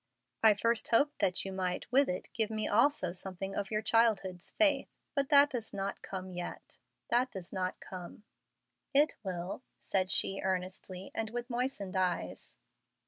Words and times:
I 0.41 0.55
first 0.55 0.87
hoped 0.87 1.19
that 1.19 1.45
you 1.45 1.51
might 1.51 1.91
with 1.91 2.09
it 2.09 2.29
give 2.33 2.49
me 2.49 2.67
also 2.67 3.11
something 3.11 3.53
of 3.53 3.69
your 3.69 3.83
childhood's 3.83 4.49
faith. 4.53 4.87
But 5.13 5.29
that 5.29 5.51
does 5.51 5.75
not 5.75 6.01
come 6.01 6.31
yet. 6.31 6.79
That 7.11 7.29
does 7.29 7.53
not 7.53 7.79
come." 7.79 8.23
"It 8.95 9.17
will," 9.21 9.61
said 9.77 10.09
she, 10.09 10.41
earnestly, 10.43 11.11
and 11.13 11.29
with 11.29 11.51
moistened 11.51 11.95
eyes. 11.95 12.57